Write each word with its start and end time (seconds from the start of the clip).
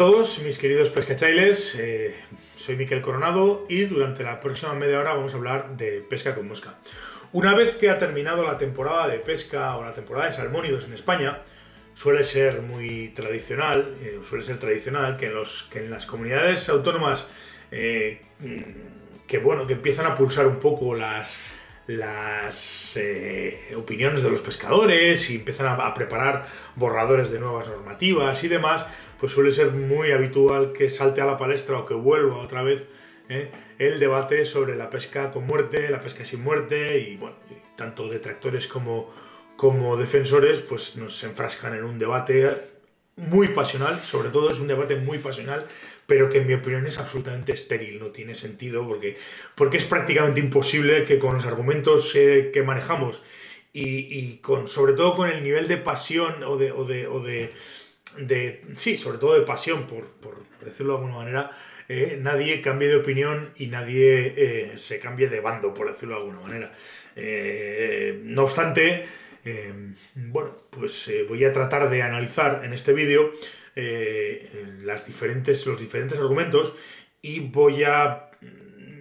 Todos, 0.00 0.38
mis 0.38 0.56
queridos 0.56 0.88
pescachailes. 0.88 1.74
Eh, 1.78 2.14
soy 2.56 2.74
Miquel 2.76 3.02
Coronado 3.02 3.66
y 3.68 3.84
durante 3.84 4.24
la 4.24 4.40
próxima 4.40 4.72
media 4.72 4.98
hora 4.98 5.12
vamos 5.12 5.34
a 5.34 5.36
hablar 5.36 5.76
de 5.76 6.00
pesca 6.00 6.34
con 6.34 6.48
mosca. 6.48 6.78
Una 7.32 7.54
vez 7.54 7.76
que 7.76 7.90
ha 7.90 7.98
terminado 7.98 8.42
la 8.42 8.56
temporada 8.56 9.08
de 9.08 9.18
pesca 9.18 9.76
o 9.76 9.84
la 9.84 9.92
temporada 9.92 10.24
de 10.24 10.32
salmónidos 10.32 10.86
en 10.86 10.94
España, 10.94 11.42
suele 11.92 12.24
ser 12.24 12.62
muy 12.62 13.08
tradicional, 13.08 13.94
eh, 14.00 14.18
suele 14.24 14.42
ser 14.42 14.56
tradicional 14.56 15.18
que 15.18 15.26
en, 15.26 15.90
las 15.90 16.06
comunidades 16.06 16.70
autónomas 16.70 17.26
eh, 17.70 18.22
que, 19.26 19.36
bueno, 19.36 19.66
que 19.66 19.74
empiezan 19.74 20.06
a 20.06 20.14
pulsar 20.14 20.46
un 20.46 20.60
poco 20.60 20.94
las, 20.94 21.38
opiniones 23.76 24.22
de 24.22 24.30
los 24.30 24.40
pescadores 24.40 25.28
y 25.28 25.36
empiezan 25.36 25.78
a, 25.78 25.92
preparar 25.92 26.46
borradores 26.74 27.30
de 27.30 27.38
nuevas 27.38 27.68
normativas 27.68 28.42
y 28.44 28.48
demás, 28.48 28.86
pues 29.20 29.32
suele 29.32 29.52
ser 29.52 29.72
muy 29.72 30.12
habitual 30.12 30.72
que 30.72 30.88
salte 30.88 31.20
a 31.20 31.26
la 31.26 31.36
palestra 31.36 31.78
o 31.78 31.86
que 31.86 31.94
vuelva 31.94 32.38
otra 32.38 32.62
vez 32.62 32.86
eh, 33.28 33.50
el 33.78 34.00
debate 34.00 34.44
sobre 34.44 34.74
la 34.74 34.88
pesca 34.88 35.30
con 35.30 35.46
muerte, 35.46 35.90
la 35.90 36.00
pesca 36.00 36.24
sin 36.24 36.42
muerte 36.42 36.98
y 36.98 37.16
bueno, 37.16 37.36
tanto 37.76 38.08
detractores 38.08 38.66
como, 38.66 39.12
como 39.56 39.96
defensores 39.96 40.60
pues 40.60 40.96
nos 40.96 41.22
enfrascan 41.22 41.74
en 41.74 41.84
un 41.84 41.98
debate 41.98 42.50
muy 43.16 43.48
pasional, 43.48 44.00
sobre 44.02 44.30
todo 44.30 44.50
es 44.50 44.58
un 44.60 44.68
debate 44.68 44.96
muy 44.96 45.18
pasional, 45.18 45.66
pero 46.06 46.30
que 46.30 46.38
en 46.38 46.46
mi 46.46 46.54
opinión 46.54 46.86
es 46.86 46.98
absolutamente 46.98 47.52
estéril, 47.52 47.98
no 47.98 48.06
tiene 48.06 48.34
sentido 48.34 48.88
porque, 48.88 49.18
porque 49.54 49.76
es 49.76 49.84
prácticamente 49.84 50.40
imposible 50.40 51.04
que 51.04 51.18
con 51.18 51.34
los 51.34 51.44
argumentos 51.44 52.14
eh, 52.16 52.50
que 52.52 52.62
manejamos 52.62 53.22
y, 53.72 54.38
con, 54.38 54.66
sobre 54.66 54.94
todo 54.94 55.14
con 55.14 55.28
el 55.28 55.44
nivel 55.44 55.68
de 55.68 55.76
pasión 55.76 56.42
o 56.42 56.56
de, 56.56 56.72
o 56.72 56.84
de, 56.84 57.06
de, 57.06 57.52
sí, 58.76 58.98
sobre 58.98 59.18
todo 59.18 59.34
de 59.34 59.42
pasión, 59.42 59.86
por, 59.86 60.10
por 60.12 60.44
decirlo 60.64 60.94
de 60.94 60.98
alguna 60.98 61.18
manera, 61.18 61.50
eh, 61.88 62.18
nadie 62.20 62.60
cambie 62.60 62.88
de 62.88 62.96
opinión 62.96 63.52
y 63.56 63.66
nadie 63.66 64.34
eh, 64.36 64.78
se 64.78 64.98
cambie 64.98 65.28
de 65.28 65.40
bando, 65.40 65.74
por 65.74 65.88
decirlo 65.88 66.16
de 66.16 66.20
alguna 66.20 66.40
manera. 66.40 66.72
no 68.24 68.42
obstante, 68.42 69.04
bueno, 70.14 70.56
pues 70.70 71.08
eh, 71.08 71.24
voy 71.28 71.44
a 71.44 71.52
tratar 71.52 71.88
de 71.90 72.02
analizar 72.02 72.62
en 72.64 72.72
este 72.72 72.92
vídeo 72.92 73.32
eh, 73.76 74.66
las 74.82 75.06
diferentes, 75.06 75.66
los 75.66 75.78
diferentes 75.78 76.18
argumentos 76.18 76.74
y 77.22 77.40
voy 77.40 77.84
a 77.84 78.30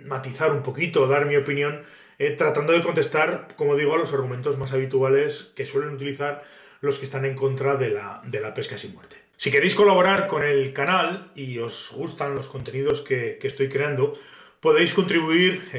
matizar 0.05 0.51
un 0.51 0.63
poquito, 0.63 1.07
dar 1.07 1.25
mi 1.25 1.35
opinión, 1.35 1.83
eh, 2.17 2.31
tratando 2.31 2.73
de 2.73 2.83
contestar, 2.83 3.47
como 3.55 3.75
digo, 3.75 3.93
a 3.93 3.97
los 3.97 4.13
argumentos 4.13 4.57
más 4.57 4.73
habituales 4.73 5.51
que 5.55 5.65
suelen 5.65 5.93
utilizar 5.93 6.43
los 6.81 6.99
que 6.99 7.05
están 7.05 7.25
en 7.25 7.35
contra 7.35 7.75
de 7.75 7.89
la, 7.89 8.53
pesca 8.53 8.77
sin 8.77 8.93
muerte. 8.93 9.17
Si 9.37 9.51
queréis 9.51 9.75
colaborar 9.75 10.27
con 10.27 10.43
el 10.43 10.73
canal 10.73 11.31
y 11.35 11.59
os 11.59 11.91
gustan 11.95 12.35
los 12.35 12.47
contenidos 12.47 13.01
que, 13.01 13.37
que 13.39 13.47
estoy 13.47 13.69
creando, 13.69 14.17
podéis 14.59 14.93
contribuir 14.93 15.69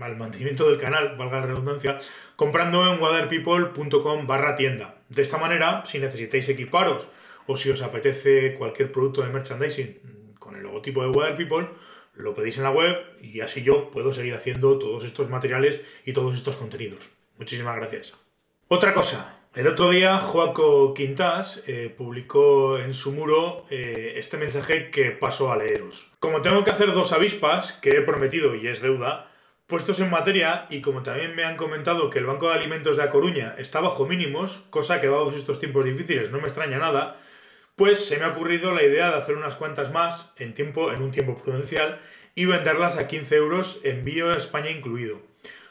al 0.00 0.16
mantenimiento 0.16 0.68
del 0.68 0.78
canal, 0.78 1.16
valga 1.16 1.40
la 1.40 1.46
redundancia, 1.46 1.98
comprando 2.36 2.92
en 2.92 3.00
waterpeople.com 3.00 4.26
barra 4.26 4.54
tienda. 4.54 4.96
De 5.08 5.22
esta 5.22 5.38
manera, 5.38 5.84
si 5.86 5.98
necesitáis 5.98 6.48
equiparos 6.48 7.08
o 7.46 7.56
si 7.56 7.70
os 7.70 7.82
apetece 7.82 8.54
cualquier 8.54 8.92
producto 8.92 9.22
de 9.22 9.30
merchandising 9.30 10.34
con 10.38 10.56
el 10.56 10.62
logotipo 10.62 11.02
de 11.02 11.08
Waterpeople, 11.08 11.68
lo 12.14 12.34
pedís 12.34 12.58
en 12.58 12.64
la 12.64 12.70
web 12.70 12.96
y 13.22 13.40
así 13.40 13.62
yo 13.62 13.90
puedo 13.90 14.12
seguir 14.12 14.34
haciendo 14.34 14.78
todos 14.78 15.04
estos 15.04 15.28
materiales 15.28 15.80
y 16.04 16.12
todos 16.12 16.34
estos 16.34 16.56
contenidos. 16.56 17.10
Muchísimas 17.38 17.76
gracias. 17.76 18.14
Otra 18.66 18.92
cosa, 18.92 19.37
el 19.58 19.66
otro 19.66 19.90
día 19.90 20.18
Joaco 20.18 20.94
Quintas 20.94 21.64
eh, 21.66 21.92
publicó 21.96 22.78
en 22.78 22.94
su 22.94 23.10
muro 23.10 23.64
eh, 23.70 24.12
este 24.14 24.36
mensaje 24.36 24.88
que 24.88 25.10
paso 25.10 25.50
a 25.50 25.56
leeros. 25.56 26.12
Como 26.20 26.42
tengo 26.42 26.62
que 26.62 26.70
hacer 26.70 26.92
dos 26.92 27.12
avispas, 27.12 27.72
que 27.72 27.90
he 27.90 28.00
prometido 28.02 28.54
y 28.54 28.68
es 28.68 28.80
deuda, 28.80 29.28
Puestos 29.66 30.00
en 30.00 30.08
materia, 30.08 30.66
y 30.70 30.80
como 30.80 31.02
también 31.02 31.36
me 31.36 31.44
han 31.44 31.56
comentado 31.56 32.08
que 32.08 32.20
el 32.20 32.24
Banco 32.24 32.48
de 32.48 32.54
Alimentos 32.54 32.96
de 32.96 33.02
A 33.02 33.10
Coruña 33.10 33.54
está 33.58 33.80
bajo 33.80 34.06
mínimos, 34.06 34.62
cosa 34.70 34.98
que 34.98 35.08
dados 35.08 35.34
estos 35.34 35.60
tiempos 35.60 35.84
difíciles 35.84 36.30
no 36.30 36.38
me 36.38 36.44
extraña 36.44 36.78
nada, 36.78 37.18
pues 37.76 38.02
se 38.02 38.16
me 38.16 38.24
ha 38.24 38.28
ocurrido 38.28 38.72
la 38.72 38.82
idea 38.82 39.10
de 39.10 39.16
hacer 39.16 39.36
unas 39.36 39.56
cuantas 39.56 39.92
más 39.92 40.32
en, 40.38 40.54
tiempo, 40.54 40.90
en 40.90 41.02
un 41.02 41.10
tiempo 41.10 41.36
prudencial 41.36 41.98
y 42.34 42.46
venderlas 42.46 42.96
a 42.96 43.08
15 43.08 43.36
euros, 43.36 43.80
envío 43.82 44.30
a 44.30 44.38
España 44.38 44.70
incluido. 44.70 45.27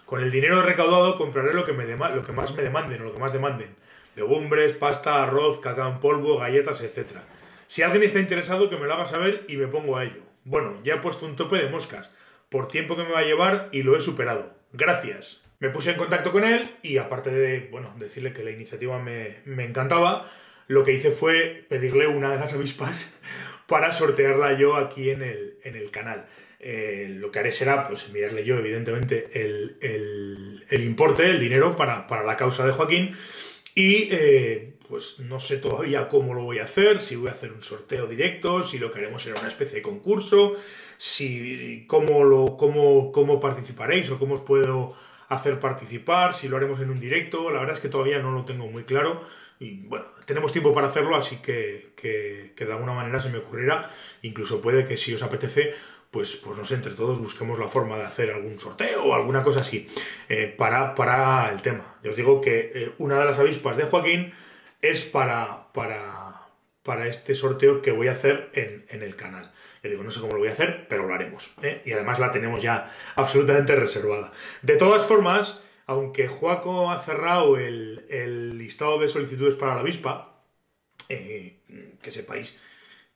Con 0.08 0.24
el 0.24 0.32
dinero 0.32 0.62
recaudado 0.62 1.18
compraré 1.18 1.52
lo 1.54 1.66
que, 1.66 1.74
me 1.74 1.86
lo 1.86 2.24
que 2.24 2.32
más 2.32 2.56
me 2.56 2.64
demanden 2.64 3.02
o 3.02 3.04
lo 3.04 3.14
que 3.14 3.20
más 3.20 3.34
demanden. 3.34 3.76
Legumbres, 4.16 4.72
pasta, 4.72 5.22
arroz, 5.22 5.60
cacao 5.60 5.92
en 5.92 6.00
polvo, 6.00 6.38
galletas, 6.38 6.80
etc. 6.80 7.18
Si 7.68 7.82
alguien 7.82 8.04
está 8.04 8.18
interesado, 8.18 8.70
que 8.70 8.78
me 8.78 8.88
lo 8.88 8.94
haga 8.94 9.06
saber 9.06 9.44
y 9.50 9.58
me 9.58 9.68
pongo 9.68 9.98
a 9.98 10.06
ello. 10.06 10.22
Bueno, 10.46 10.80
ya 10.82 10.94
he 10.94 11.00
puesto 11.00 11.26
un 11.26 11.36
tope 11.36 11.58
de 11.58 11.68
moscas 11.68 12.10
por 12.48 12.70
tiempo 12.70 12.96
que 12.96 13.04
me 13.04 13.12
va 13.12 13.20
a 13.20 13.24
llevar 13.24 13.68
y 13.74 13.84
lo 13.84 13.98
he 13.98 14.00
superado. 14.00 14.54
Gracias. 14.72 15.44
Me 15.60 15.72
puse 15.72 15.92
en 15.92 15.98
contacto 15.98 16.32
con 16.32 16.46
él 16.46 16.74
y 16.82 17.00
aparte 17.00 17.30
de, 17.30 17.68
bueno, 17.70 17.94
decirle 18.00 18.32
que 18.32 18.46
la 18.46 18.52
iniciativa 18.52 19.00
me, 19.00 19.42
encantaba, 19.62 20.26
lo 20.70 20.86
que 20.86 20.94
hice 20.94 21.12
fue 21.12 21.66
pedirle 21.68 22.08
una 22.08 22.32
de 22.32 22.40
las 22.40 22.54
avispas 22.54 23.14
para 23.68 23.92
sortearla 23.92 24.54
yo 24.54 24.78
aquí 24.78 25.10
en 25.10 25.22
el, 25.22 25.60
en 25.66 25.76
el 25.76 25.92
canal. 25.92 26.28
Eh, 26.60 27.08
lo 27.10 27.32
que 27.32 27.40
haré 27.40 27.52
será 27.52 27.88
pues 27.88 28.06
enviarle 28.08 28.44
yo 28.44 28.58
evidentemente 28.58 29.30
el, 29.34 29.78
el, 30.70 30.84
importe, 30.84 31.30
el 31.30 31.40
dinero 31.40 31.76
para, 31.76 32.08
para, 32.08 32.24
la 32.24 32.36
causa 32.36 32.66
de 32.66 32.74
Joaquín. 32.74 33.16
Y 33.76 34.10
eh, 34.12 34.74
pues 34.90 35.20
no 35.20 35.40
sé 35.40 35.58
todavía 35.58 36.10
cómo 36.10 36.34
lo 36.34 36.44
voy 36.44 36.60
a 36.60 36.64
hacer, 36.64 37.02
si 37.02 37.16
voy 37.16 37.28
a 37.28 37.32
hacer 37.32 37.52
un 37.52 37.62
sorteo 37.62 38.08
directo, 38.08 38.64
si 38.64 38.80
lo 38.80 38.92
queremos 38.92 39.26
en 39.28 39.38
una 39.38 39.48
especie 39.48 39.76
de 39.76 39.82
concurso, 39.84 40.54
si 40.98 41.86
cómo 41.88 42.24
lo 42.24 42.58
cómo, 42.58 43.12
cómo 43.12 43.40
participaréis 43.40 44.10
o 44.10 44.18
cómo 44.18 44.34
os 44.34 44.42
puedo 44.42 44.96
hacer 45.30 45.60
participar, 45.60 46.34
si 46.34 46.48
lo 46.48 46.58
haremos 46.58 46.80
en 46.80 46.90
un 46.90 47.00
directo, 47.00 47.52
la 47.52 47.60
verdad 47.60 47.76
es 47.76 47.82
que 47.82 47.90
todavía 47.90 48.20
no 48.20 48.32
lo 48.32 48.46
tengo 48.46 48.68
muy 48.68 48.84
claro. 48.84 49.22
Y 49.60 49.78
bueno, 49.88 50.06
tenemos 50.26 50.52
tiempo 50.52 50.72
para 50.72 50.88
hacerlo, 50.88 51.16
así 51.16 51.38
que, 51.38 51.92
que, 51.96 52.54
de 52.56 52.72
alguna 52.72 52.94
manera 52.94 53.20
se 53.20 53.30
me 53.30 53.40
ocurrirá, 53.40 53.90
incluso 54.22 54.62
puede 54.62 54.86
que 54.86 54.98
si 54.98 55.14
os 55.14 55.24
apetece, 55.24 55.74
pues, 56.12 56.38
pues 56.38 56.58
no 56.58 56.66
sé, 56.66 56.76
entre 56.76 56.94
todos 56.94 57.20
busquemos 57.20 57.60
la 57.60 57.68
forma 57.68 57.98
de 57.98 58.04
hacer 58.04 58.32
algún 58.32 58.60
sorteo 58.60 59.06
o 59.06 59.14
alguna 59.14 59.44
cosa 59.44 59.62
así 59.62 59.88
eh, 60.30 60.54
para, 60.58 60.96
para 60.96 61.52
el 61.52 61.62
tema. 61.62 61.98
Yo 62.04 62.12
os 62.12 62.18
digo 62.18 62.42
que 62.42 62.72
eh, 62.74 62.92
una 62.98 63.20
de 63.20 63.26
las 63.26 63.40
avispas 63.40 63.78
de 63.78 63.84
Joaquín 63.84 64.34
es 64.82 65.04
para, 65.04 65.68
para, 65.74 66.48
para 66.84 67.08
este 67.08 67.36
sorteo 67.36 67.82
que 67.82 67.92
voy 67.92 68.08
a 68.08 68.14
hacer 68.14 68.50
en, 68.54 69.02
el 69.02 69.16
canal. 69.16 69.52
Yo 69.84 69.90
digo, 69.90 70.04
no 70.04 70.12
sé 70.12 70.22
cómo 70.22 70.34
lo 70.34 70.40
voy 70.40 70.48
a 70.48 70.54
hacer, 70.54 70.88
pero 70.88 71.08
lo 71.08 71.14
haremos. 71.14 71.52
¿eh? 71.62 71.82
Y 71.86 71.92
además 71.92 72.20
la 72.20 72.32
tenemos 72.32 72.62
ya 72.62 72.92
absolutamente 73.16 73.76
reservada. 73.76 74.32
De 74.62 74.78
todas 74.78 75.06
formas, 75.06 75.62
aunque 75.86 76.28
Juaco 76.28 76.90
ha 76.90 77.00
cerrado 77.00 77.58
el, 77.58 78.58
listado 78.58 79.00
de 79.00 79.10
solicitudes 79.10 79.56
para 79.56 79.76
la 79.76 79.82
avispa, 79.82 80.42
que 81.08 82.12
sepáis 82.12 82.58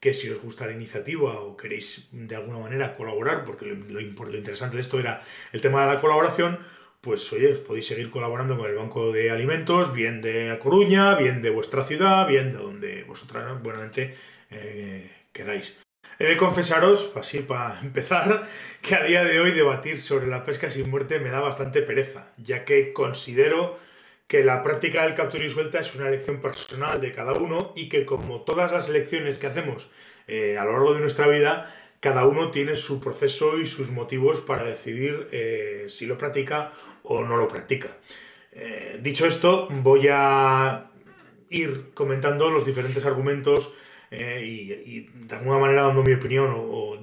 que 0.02 0.14
si 0.14 0.30
os 0.30 0.42
gusta 0.42 0.66
la 0.66 0.74
iniciativa 0.74 1.40
o 1.40 1.56
queréis 1.56 2.10
de 2.12 2.36
alguna 2.36 2.58
manera 2.58 2.96
colaborar, 2.98 3.46
porque 3.46 3.68
lo, 3.68 4.02
interesante 4.02 4.76
de 4.76 4.82
esto 4.82 5.00
era 5.00 5.22
el 5.54 5.62
tema 5.62 5.86
de 5.86 5.94
la 5.94 6.02
colaboración, 6.02 6.58
pues 7.02 7.32
oye, 7.34 7.50
podéis 7.56 7.86
seguir 7.86 8.10
colaborando 8.10 8.58
con 8.58 8.68
el 8.68 8.76
Banco 8.76 9.12
de 9.12 9.30
Alimentos, 9.30 9.94
bien 9.94 10.22
de 10.22 10.50
A 10.50 10.60
Coruña, 10.60 11.16
bien 11.16 11.44
de 11.44 11.52
vuestra 11.52 11.84
ciudad, 11.84 12.28
bien 12.28 12.52
de 12.52 12.58
donde 12.58 13.04
vosotras 13.04 13.62
buenamente 13.62 14.16
eh, 14.50 15.10
queráis. 15.32 15.78
He 16.18 16.26
de 16.26 16.38
confesaros, 16.38 17.12
así 17.16 17.40
para 17.40 17.80
empezar, 17.84 18.48
que 18.82 18.96
a 18.96 19.04
día 19.04 19.24
de 19.24 19.40
hoy 19.40 19.52
debatir 19.52 20.02
sobre 20.02 20.26
la 20.26 20.44
pesca 20.44 20.72
sin 20.72 20.90
muerte 20.90 21.20
me 21.20 21.30
da 21.30 21.42
bastante 21.42 21.84
pereza, 21.84 22.34
ya 22.38 22.66
que 22.66 22.92
considero 22.92 23.78
que 24.32 24.46
la 24.46 24.64
práctica 24.64 25.04
del 25.04 25.14
captura 25.14 25.44
y 25.44 25.50
suelta 25.50 25.82
es 25.82 25.94
una 25.94 26.08
elección 26.08 26.40
personal 26.40 27.02
de 27.02 27.12
cada 27.12 27.34
uno 27.34 27.74
y 27.76 27.90
que 27.90 28.06
como 28.06 28.44
todas 28.44 28.72
las 28.72 28.88
elecciones 28.88 29.38
que 29.38 29.48
hacemos 29.48 29.92
eh, 30.26 30.58
a 30.58 30.64
lo 30.64 30.72
largo 30.72 30.94
de 30.94 31.02
nuestra 31.02 31.28
vida, 31.28 31.70
cada 32.00 32.26
uno 32.26 32.50
tiene 32.50 32.78
su 32.78 33.02
proceso 33.02 33.60
y 33.60 33.66
sus 33.66 33.92
motivos 33.92 34.40
para 34.40 34.64
decidir 34.64 35.28
eh, 35.34 35.88
si 35.90 36.06
lo 36.06 36.18
practica 36.18 36.72
o 37.04 37.26
no 37.26 37.36
lo 37.36 37.50
practica. 37.50 37.90
Eh, 38.54 39.00
dicho 39.02 39.28
esto, 39.28 39.68
voy 39.70 40.08
a 40.10 40.90
ir 41.50 41.92
comentando 41.94 42.50
los 42.50 42.66
diferentes 42.66 43.06
argumentos 43.06 43.74
y, 44.12 45.10
de 45.10 45.36
alguna 45.36 45.58
manera 45.58 45.82
dando 45.82 46.04
mi 46.04 46.14
opinión 46.14 46.54
o, 46.56 46.98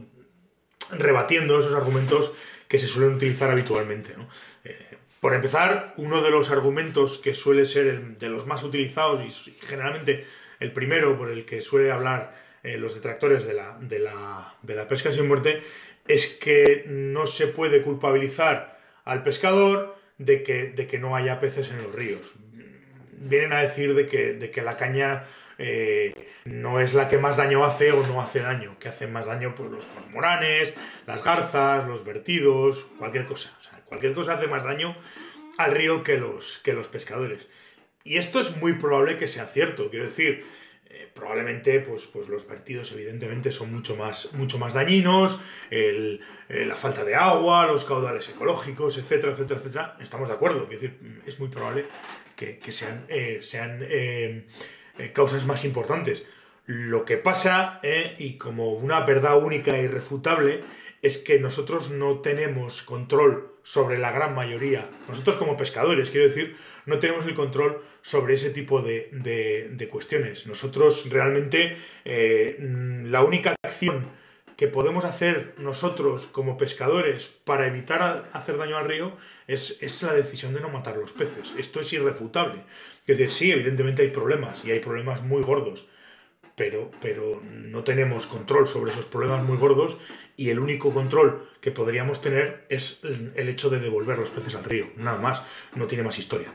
rebatiendo 0.92 1.58
esos 1.58 1.74
argumentos 1.74 2.32
que 2.68 2.78
se 2.78 2.86
suelen 2.86 3.16
utilizar 3.16 3.50
habitualmente. 3.50 4.14
Por 5.20 5.34
empezar, 5.34 5.94
uno 5.96 6.22
de 6.22 6.30
los 6.30 6.50
argumentos 6.50 7.18
que 7.18 7.34
suele 7.34 7.64
ser 7.64 8.18
de 8.18 8.28
los 8.28 8.46
más 8.46 8.62
utilizados 8.62 9.20
y 9.20 9.52
generalmente 9.66 10.24
el 10.60 10.72
primero 10.72 11.16
por 11.18 11.30
el 11.30 11.44
que 11.44 11.60
suele 11.60 11.90
hablar 11.90 12.36
eh, 12.62 12.76
los 12.78 12.94
detractores 12.94 13.44
de 13.44 13.54
la, 13.54 13.78
de, 13.80 13.98
la, 14.74 14.88
pesca 14.88 15.12
sin 15.12 15.26
muerte 15.26 15.60
es 16.06 16.26
que 16.26 16.84
no 16.86 17.26
se 17.26 17.46
puede 17.46 17.82
culpabilizar 17.82 18.78
al 19.04 19.22
pescador 19.22 19.96
de 20.18 20.42
que, 20.42 20.64
de 20.64 20.86
que 20.86 20.98
no 20.98 21.16
haya 21.16 21.40
peces 21.40 21.70
en 21.70 21.82
los 21.82 21.94
ríos. 21.94 22.34
Vienen 23.12 23.52
a 23.52 23.62
decir 23.62 23.94
de 23.94 24.06
que, 24.06 24.34
de 24.34 24.50
que 24.50 24.62
la 24.62 24.76
caña 24.76 25.24
eh, 25.58 26.14
no 26.44 26.78
es 26.78 26.94
la 26.94 27.08
que 27.08 27.18
más 27.18 27.36
daño 27.36 27.64
hace 27.64 27.90
o 27.90 28.06
no 28.06 28.22
hace 28.22 28.40
daño, 28.40 28.78
que 28.78 28.88
hacen 28.88 29.12
más 29.12 29.26
daño 29.26 29.54
pues 29.56 29.70
los 29.70 29.86
cormoranes, 29.86 30.72
las 31.06 31.24
garzas, 31.24 31.86
los 31.86 32.04
vertidos, 32.04 32.86
cualquier 32.96 33.26
cosa. 33.26 33.52
O 33.58 33.60
sea, 33.60 33.80
cualquier 33.84 34.14
cosa 34.14 34.34
hace 34.34 34.46
más 34.46 34.62
daño 34.62 34.96
al 35.58 35.72
río 35.72 36.04
que 36.04 36.16
los, 36.16 36.58
que 36.58 36.72
los 36.72 36.86
pescadores. 36.86 37.48
Y 38.04 38.18
esto 38.18 38.38
es 38.38 38.56
muy 38.58 38.74
probable 38.74 39.16
que 39.16 39.26
sea 39.26 39.46
cierto, 39.46 39.90
quiero 39.90 40.04
decir, 40.04 40.46
eh, 40.86 41.10
probablemente 41.12 41.80
pues, 41.80 42.06
pues 42.06 42.28
los 42.28 42.46
vertidos 42.46 42.92
evidentemente 42.92 43.50
son 43.50 43.74
mucho 43.74 43.96
más, 43.96 44.32
mucho 44.34 44.58
más 44.58 44.74
dañinos, 44.74 45.40
eh, 45.72 46.20
la 46.48 46.76
falta 46.76 47.04
de 47.04 47.16
agua, 47.16 47.66
los 47.66 47.84
caudales 47.84 48.28
ecológicos, 48.28 48.96
etcétera, 48.96 49.32
etcétera, 49.32 49.58
etcétera. 49.58 49.96
Estamos 49.98 50.28
de 50.28 50.34
acuerdo, 50.36 50.68
quiero 50.68 50.80
decir, 50.80 51.20
es 51.26 51.40
muy 51.40 51.48
probable 51.48 51.86
que, 52.36 52.60
sean, 52.70 53.04
sean 53.40 53.82
eh, 54.98 55.12
causas 55.12 55.46
más 55.46 55.64
importantes. 55.64 56.26
Lo 56.66 57.04
que 57.04 57.16
pasa, 57.16 57.80
eh, 57.82 58.14
y 58.18 58.36
como 58.36 58.72
una 58.72 59.00
verdad 59.00 59.42
única 59.42 59.76
e 59.78 59.84
irrefutable, 59.84 60.60
es 61.00 61.18
que 61.18 61.38
nosotros 61.38 61.90
no 61.90 62.20
tenemos 62.20 62.82
control 62.82 63.52
sobre 63.62 63.98
la 63.98 64.12
gran 64.12 64.34
mayoría. 64.34 64.90
Nosotros 65.08 65.36
como 65.36 65.56
pescadores, 65.56 66.10
quiero 66.10 66.26
decir, 66.26 66.56
no 66.86 66.98
tenemos 66.98 67.26
el 67.26 67.34
control 67.34 67.80
sobre 68.02 68.34
ese 68.34 68.50
tipo 68.50 68.82
de, 68.82 69.88
cuestiones. 69.90 70.46
Nosotros 70.46 71.08
realmente 71.10 71.76
eh, 72.04 72.56
la 73.04 73.22
única 73.22 73.54
acción 73.62 74.06
que 74.58 74.66
podemos 74.66 75.04
hacer 75.04 75.54
nosotros 75.56 76.26
como 76.26 76.56
pescadores 76.56 77.28
para 77.44 77.68
evitar 77.68 78.28
hacer 78.32 78.58
daño 78.58 78.76
al 78.76 78.88
río 78.88 79.16
es, 79.46 79.78
es, 79.80 80.02
la 80.02 80.12
decisión 80.12 80.52
de 80.52 80.60
no 80.60 80.68
matar 80.68 80.96
los 80.96 81.12
peces. 81.12 81.54
Esto 81.56 81.78
es 81.78 81.92
irrefutable. 81.92 82.64
Es 83.06 83.18
decir, 83.18 83.30
sí, 83.30 83.52
evidentemente 83.52 84.02
hay 84.02 84.08
problemas 84.08 84.64
y 84.64 84.72
hay 84.72 84.80
problemas 84.80 85.22
muy 85.22 85.42
gordos, 85.44 85.86
pero, 86.56 86.90
pero 87.00 87.40
no 87.44 87.84
tenemos 87.84 88.26
control 88.26 88.66
sobre 88.66 88.90
esos 88.90 89.06
problemas 89.06 89.44
muy 89.44 89.56
gordos 89.56 89.96
y 90.36 90.50
el 90.50 90.58
único 90.58 90.92
control 90.92 91.48
que 91.60 91.70
podríamos 91.70 92.20
tener 92.20 92.66
es 92.68 92.98
el 93.04 93.48
hecho 93.48 93.70
de 93.70 93.78
devolver 93.78 94.18
los 94.18 94.30
peces 94.30 94.56
al 94.56 94.64
río. 94.64 94.88
Nada 94.96 95.20
más, 95.20 95.44
no 95.76 95.86
tiene 95.86 96.02
más 96.02 96.18
historia. 96.18 96.52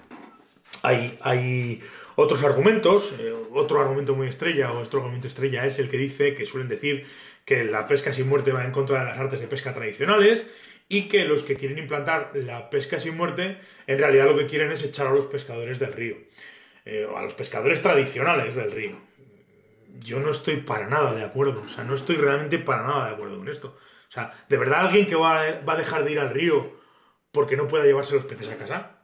Hay, 0.81 1.17
hay 1.21 1.81
otros 2.15 2.43
argumentos, 2.43 3.15
eh, 3.17 3.33
otro 3.53 3.79
argumento 3.79 4.13
muy 4.13 4.27
estrella 4.27 4.73
o 4.73 4.79
otro 4.79 4.99
argumento 4.99 5.27
estrella 5.27 5.65
es 5.65 5.79
el 5.79 5.87
que 5.87 5.97
dice 5.97 6.35
que 6.35 6.45
suelen 6.45 6.67
decir 6.67 7.05
que 7.45 7.63
la 7.63 7.87
pesca 7.87 8.13
sin 8.13 8.27
muerte 8.27 8.51
va 8.51 8.63
en 8.63 8.71
contra 8.71 8.99
de 8.99 9.05
las 9.05 9.17
artes 9.17 9.41
de 9.41 9.47
pesca 9.47 9.73
tradicionales 9.73 10.45
y 10.87 11.07
que 11.07 11.25
los 11.25 11.43
que 11.43 11.55
quieren 11.55 11.77
implantar 11.77 12.31
la 12.33 12.69
pesca 12.69 12.99
sin 12.99 13.15
muerte 13.15 13.57
en 13.87 13.99
realidad 13.99 14.25
lo 14.25 14.37
que 14.37 14.45
quieren 14.45 14.71
es 14.71 14.83
echar 14.83 15.07
a 15.07 15.11
los 15.11 15.25
pescadores 15.25 15.79
del 15.79 15.93
río, 15.93 16.17
eh, 16.85 17.05
o 17.05 17.17
a 17.17 17.23
los 17.23 17.33
pescadores 17.33 17.81
tradicionales 17.81 18.55
del 18.55 18.71
río. 18.71 18.97
Yo 19.99 20.19
no 20.19 20.31
estoy 20.31 20.57
para 20.57 20.87
nada 20.87 21.13
de 21.13 21.23
acuerdo, 21.23 21.63
o 21.65 21.69
sea, 21.69 21.83
no 21.83 21.93
estoy 21.93 22.15
realmente 22.17 22.59
para 22.59 22.83
nada 22.83 23.07
de 23.07 23.13
acuerdo 23.13 23.37
con 23.37 23.49
esto. 23.49 23.77
O 24.09 24.11
sea, 24.11 24.31
¿de 24.49 24.57
verdad 24.57 24.81
alguien 24.81 25.05
que 25.05 25.15
va, 25.15 25.61
va 25.67 25.73
a 25.73 25.77
dejar 25.77 26.03
de 26.03 26.11
ir 26.11 26.19
al 26.19 26.29
río 26.29 26.79
porque 27.31 27.57
no 27.57 27.67
pueda 27.67 27.85
llevarse 27.85 28.15
los 28.15 28.25
peces 28.25 28.49
a 28.49 28.57
casa? 28.57 29.03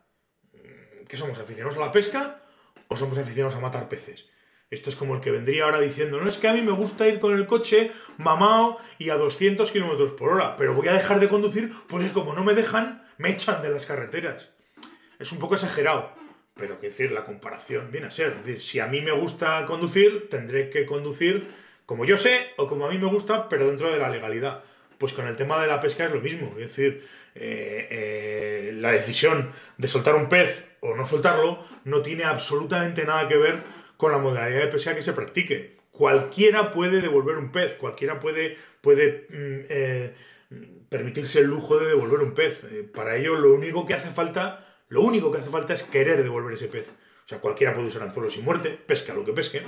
¿Qué 1.07 1.17
somos, 1.17 1.39
aficionados 1.39 1.77
a 1.77 1.81
la 1.81 1.91
pesca 1.91 2.43
o 2.87 2.95
somos 2.95 3.17
aficionados 3.17 3.55
a 3.55 3.59
matar 3.59 3.89
peces? 3.89 4.29
Esto 4.71 4.89
es 4.89 4.95
como 4.95 5.15
el 5.15 5.21
que 5.21 5.31
vendría 5.31 5.63
ahora 5.63 5.79
diciendo, 5.79 6.21
no 6.21 6.29
es 6.29 6.37
que 6.37 6.47
a 6.47 6.53
mí 6.53 6.61
me 6.61 6.71
gusta 6.71 7.07
ir 7.07 7.19
con 7.19 7.33
el 7.33 7.47
coche 7.47 7.91
mamado 8.17 8.77
y 8.99 9.09
a 9.09 9.17
200 9.17 9.71
kilómetros 9.71 10.11
por 10.13 10.31
hora, 10.31 10.55
pero 10.57 10.75
voy 10.75 10.87
a 10.87 10.93
dejar 10.93 11.19
de 11.19 11.27
conducir 11.27 11.71
porque 11.87 12.11
como 12.11 12.35
no 12.35 12.43
me 12.43 12.53
dejan, 12.53 13.03
me 13.17 13.31
echan 13.31 13.63
de 13.63 13.69
las 13.69 13.87
carreteras. 13.87 14.51
Es 15.17 15.31
un 15.31 15.39
poco 15.39 15.55
exagerado, 15.55 16.11
pero 16.53 16.79
que 16.79 16.87
decir, 16.87 17.11
la 17.11 17.23
comparación 17.23 17.89
viene 17.91 18.07
a 18.07 18.11
ser. 18.11 18.33
Es 18.33 18.45
decir, 18.45 18.61
si 18.61 18.79
a 18.79 18.85
mí 18.85 19.01
me 19.01 19.11
gusta 19.11 19.65
conducir, 19.65 20.29
tendré 20.29 20.69
que 20.69 20.85
conducir 20.85 21.47
como 21.87 22.05
yo 22.05 22.17
sé 22.17 22.49
o 22.57 22.67
como 22.67 22.85
a 22.85 22.89
mí 22.89 22.99
me 22.99 23.07
gusta, 23.07 23.49
pero 23.49 23.67
dentro 23.67 23.91
de 23.91 23.97
la 23.97 24.09
legalidad. 24.09 24.63
Pues 24.99 25.13
con 25.13 25.25
el 25.27 25.35
tema 25.35 25.59
de 25.59 25.67
la 25.67 25.79
pesca 25.79 26.05
es 26.05 26.11
lo 26.11 26.21
mismo. 26.21 26.51
Es 26.59 26.75
decir, 26.75 27.07
eh, 27.33 27.87
eh, 27.89 28.71
la 28.75 28.91
decisión 28.91 29.51
de 29.77 29.87
soltar 29.87 30.13
un 30.13 30.29
pez 30.29 30.67
o 30.81 30.95
no 30.95 31.07
soltarlo 31.07 31.63
no 31.85 32.01
tiene 32.01 32.25
absolutamente 32.25 33.05
nada 33.05 33.27
que 33.27 33.37
ver 33.37 33.63
con 33.99 34.13
la 34.13 34.17
modalidad 34.17 34.61
de 34.61 34.67
pesca 34.67 34.95
que 34.95 35.01
se 35.01 35.11
practique. 35.11 35.75
Cualquiera 35.91 36.71
puede 36.71 37.01
devolver 37.01 37.35
un 37.35 37.51
pez, 37.51 37.75
cualquiera 37.75 38.21
puede, 38.21 38.55
puede 38.79 39.27
mm, 39.29 39.65
eh, 39.67 40.13
permitirse 40.87 41.39
el 41.39 41.47
lujo 41.47 41.77
de 41.77 41.87
devolver 41.87 42.21
un 42.21 42.33
pez. 42.33 42.63
Eh, 42.71 42.89
para 42.89 43.17
ello 43.17 43.35
lo 43.35 43.53
único 43.53 43.85
que 43.85 43.93
hace 43.93 44.09
falta, 44.09 44.65
lo 44.87 45.01
único 45.01 45.33
que 45.33 45.39
hace 45.39 45.49
falta 45.49 45.73
es 45.73 45.83
querer 45.83 46.23
devolver 46.23 46.53
ese 46.53 46.69
pez. 46.69 46.87
O 47.25 47.27
sea, 47.27 47.39
cualquiera 47.39 47.73
puede 47.73 47.87
usar 47.87 48.01
anzuelo 48.03 48.29
sin 48.29 48.45
muerte, 48.45 48.69
pesca 48.69 49.13
lo 49.13 49.25
que 49.25 49.33
pesque. 49.33 49.63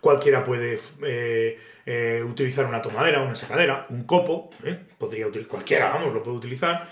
Cualquiera 0.00 0.42
puede 0.42 0.80
eh, 1.04 2.24
utilizar 2.28 2.66
una 2.66 2.82
tomadera, 2.82 3.22
una 3.22 3.36
sacadera, 3.36 3.86
un 3.90 4.02
copo, 4.02 4.50
podría 4.98 5.28
utilizar, 5.28 5.48
cualquiera, 5.48 5.90
vamos, 5.90 6.12
lo 6.12 6.24
puede 6.24 6.38
utilizar. 6.38 6.90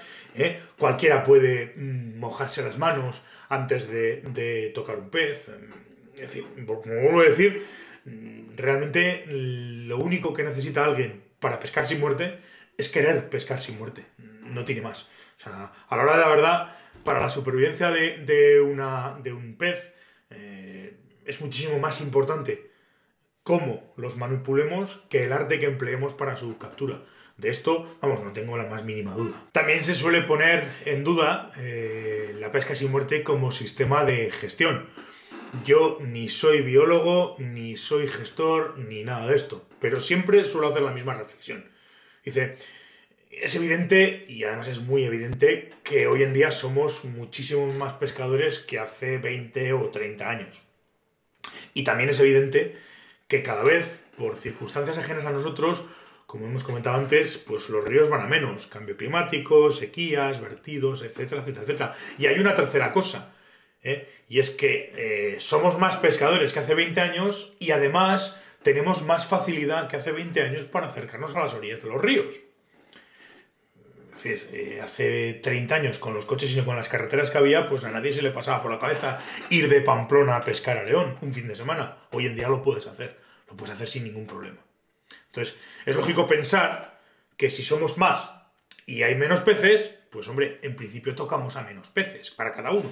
Cualquiera 0.78 1.24
puede 1.24 1.74
mm, 1.74 2.20
mojarse 2.20 2.62
las 2.62 2.78
manos 2.78 3.20
antes 3.48 3.88
de, 3.88 4.22
de 4.32 4.70
tocar 4.72 4.96
un 4.96 5.10
pez 5.10 5.50
es 6.14 6.20
decir, 6.20 6.46
como 6.66 6.80
vuelvo 7.02 7.20
a 7.20 7.24
decir, 7.24 7.64
realmente 8.56 9.24
lo 9.28 9.98
único 9.98 10.34
que 10.34 10.42
necesita 10.42 10.84
alguien 10.84 11.22
para 11.40 11.58
pescar 11.58 11.86
sin 11.86 12.00
muerte 12.00 12.38
es 12.76 12.88
querer 12.88 13.28
pescar 13.28 13.60
sin 13.60 13.78
muerte. 13.78 14.04
No 14.18 14.64
tiene 14.64 14.82
más. 14.82 15.10
O 15.36 15.42
sea, 15.42 15.72
a 15.88 15.96
la 15.96 16.02
hora 16.02 16.14
de 16.14 16.20
la 16.20 16.28
verdad, 16.28 16.76
para 17.02 17.20
la 17.20 17.30
supervivencia 17.30 17.90
de, 17.90 18.60
una, 18.60 19.18
de 19.22 19.32
un 19.32 19.56
pez, 19.56 19.92
eh, 20.30 20.96
es 21.24 21.40
muchísimo 21.40 21.78
más 21.78 22.00
importante 22.00 22.70
cómo 23.42 23.92
los 23.96 24.16
manipulemos 24.16 25.02
que 25.08 25.24
el 25.24 25.32
arte 25.32 25.58
que 25.58 25.66
empleemos 25.66 26.14
para 26.14 26.36
su 26.36 26.58
captura. 26.58 27.02
De 27.36 27.50
esto, 27.50 27.98
vamos, 28.00 28.22
no 28.22 28.32
tengo 28.32 28.56
la 28.56 28.66
más 28.66 28.84
mínima 28.84 29.12
duda. 29.12 29.48
También 29.50 29.82
se 29.82 29.94
suele 29.94 30.22
poner 30.22 30.64
en 30.84 31.02
duda 31.02 31.50
eh, 31.56 32.34
la 32.38 32.52
pesca 32.52 32.76
sin 32.76 32.92
muerte 32.92 33.24
como 33.24 33.50
sistema 33.50 34.04
de 34.04 34.30
gestión. 34.30 34.88
Yo 35.64 35.98
ni 36.00 36.28
soy 36.28 36.62
biólogo, 36.62 37.36
ni 37.38 37.76
soy 37.76 38.08
gestor, 38.08 38.78
ni 38.78 39.04
nada 39.04 39.28
de 39.28 39.36
esto, 39.36 39.64
pero 39.78 40.00
siempre 40.00 40.44
suelo 40.44 40.68
hacer 40.68 40.82
la 40.82 40.92
misma 40.92 41.14
reflexión. 41.14 41.70
Dice, 42.24 42.56
es 43.30 43.54
evidente, 43.54 44.24
y 44.28 44.44
además 44.44 44.68
es 44.68 44.80
muy 44.80 45.04
evidente, 45.04 45.72
que 45.82 46.06
hoy 46.06 46.22
en 46.22 46.32
día 46.32 46.50
somos 46.50 47.04
muchísimos 47.04 47.74
más 47.74 47.94
pescadores 47.94 48.58
que 48.58 48.78
hace 48.78 49.18
20 49.18 49.72
o 49.74 49.90
30 49.90 50.28
años. 50.28 50.62
Y 51.72 51.84
también 51.84 52.10
es 52.10 52.20
evidente 52.20 52.76
que 53.28 53.42
cada 53.42 53.62
vez, 53.62 54.00
por 54.16 54.36
circunstancias 54.36 54.98
ajenas 54.98 55.26
a 55.26 55.30
nosotros, 55.30 55.84
como 56.26 56.46
hemos 56.46 56.64
comentado 56.64 56.96
antes, 56.96 57.38
pues 57.38 57.68
los 57.68 57.84
ríos 57.84 58.08
van 58.08 58.22
a 58.22 58.26
menos. 58.26 58.66
Cambio 58.66 58.96
climático, 58.96 59.70
sequías, 59.70 60.40
vertidos, 60.40 61.02
etcétera, 61.02 61.42
etcétera, 61.42 61.62
etcétera. 61.62 61.96
Y 62.18 62.26
hay 62.26 62.38
una 62.38 62.54
tercera 62.54 62.92
cosa, 62.92 63.33
¿eh? 63.84 64.08
Y 64.28 64.40
es 64.40 64.50
que 64.50 64.92
eh, 64.96 65.40
somos 65.40 65.78
más 65.78 65.96
pescadores 65.96 66.52
que 66.52 66.58
hace 66.58 66.74
20 66.74 67.00
años 67.00 67.54
y 67.60 67.70
además 67.70 68.36
tenemos 68.62 69.02
más 69.02 69.26
facilidad 69.26 69.88
que 69.88 69.96
hace 69.96 70.10
20 70.10 70.42
años 70.42 70.64
para 70.64 70.88
acercarnos 70.88 71.36
a 71.36 71.40
las 71.40 71.54
orillas 71.54 71.82
de 71.82 71.88
los 71.90 72.00
ríos. 72.00 72.40
Es 74.08 74.22
decir, 74.22 74.48
eh, 74.52 74.80
hace 74.82 75.34
30 75.34 75.74
años 75.74 75.98
con 75.98 76.14
los 76.14 76.24
coches 76.24 76.56
y 76.56 76.62
con 76.62 76.76
las 76.76 76.88
carreteras 76.88 77.30
que 77.30 77.38
había, 77.38 77.66
pues 77.66 77.84
a 77.84 77.90
nadie 77.90 78.12
se 78.12 78.22
le 78.22 78.30
pasaba 78.30 78.62
por 78.62 78.70
la 78.70 78.78
cabeza 78.78 79.18
ir 79.50 79.68
de 79.68 79.82
Pamplona 79.82 80.36
a 80.36 80.44
pescar 80.44 80.78
a 80.78 80.84
León 80.84 81.18
un 81.20 81.34
fin 81.34 81.46
de 81.46 81.54
semana. 81.54 81.98
Hoy 82.12 82.26
en 82.26 82.34
día 82.34 82.48
lo 82.48 82.62
puedes 82.62 82.86
hacer, 82.86 83.20
lo 83.48 83.56
puedes 83.56 83.74
hacer 83.74 83.86
sin 83.86 84.04
ningún 84.04 84.26
problema. 84.26 84.64
Entonces, 85.26 85.58
es 85.84 85.94
lógico 85.94 86.26
pensar 86.26 87.00
que 87.36 87.50
si 87.50 87.62
somos 87.62 87.98
más 87.98 88.30
y 88.86 89.02
hay 89.02 89.14
menos 89.16 89.42
peces, 89.42 89.94
pues 90.10 90.28
hombre, 90.28 90.58
en 90.62 90.76
principio 90.76 91.14
tocamos 91.14 91.56
a 91.56 91.62
menos 91.62 91.90
peces 91.90 92.30
para 92.30 92.52
cada 92.52 92.70
uno. 92.70 92.90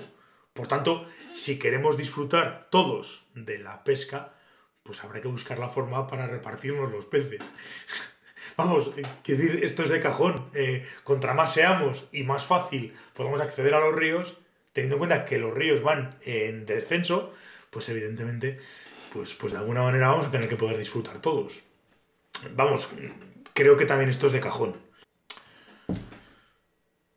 Por 0.53 0.69
tanto, 0.69 1.07
si 1.33 1.59
queremos 1.59 1.97
disfrutar 1.97 2.69
todos 2.71 3.25
de 3.35 3.59
la 3.59 3.85
pesca, 3.85 4.35
pues 4.83 5.03
habrá 5.03 5.21
que 5.21 5.29
buscar 5.29 5.59
la 5.59 5.69
forma 5.69 6.07
para 6.07 6.27
repartirnos 6.27 6.93
los 6.93 7.07
peces. 7.07 7.41
Vamos, 8.57 8.91
eh, 8.97 9.03
decir, 9.25 9.61
esto 9.63 9.83
es 9.83 9.91
de 9.91 10.01
cajón. 10.01 10.51
Eh, 10.55 10.87
contra 11.05 11.33
más 11.33 11.55
seamos 11.55 12.05
y 12.13 12.25
más 12.25 12.45
fácil 12.45 12.93
podamos 13.15 13.41
acceder 13.41 13.75
a 13.75 13.81
los 13.81 13.95
ríos, 13.95 14.37
teniendo 14.73 14.97
en 14.97 14.99
cuenta 14.99 15.25
que 15.25 15.39
los 15.39 15.55
ríos 15.55 15.83
van 15.83 16.17
en 16.23 16.67
descenso, 16.67 17.33
pues 17.71 17.89
evidentemente, 17.89 18.59
pues, 19.13 19.35
pues 19.35 19.53
de 19.55 19.59
alguna 19.59 19.83
manera 19.83 20.09
vamos 20.09 20.27
a 20.27 20.31
tener 20.31 20.49
que 20.49 20.57
poder 20.57 20.77
disfrutar 20.77 21.21
todos. 21.21 21.63
Vamos, 22.55 22.89
creo 23.55 23.77
que 23.77 23.87
también 23.87 24.11
esto 24.11 24.27
es 24.27 24.33
de 24.33 24.41
cajón. 24.41 24.77